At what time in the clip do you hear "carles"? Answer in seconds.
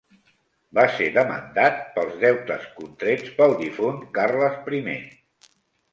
4.19-4.61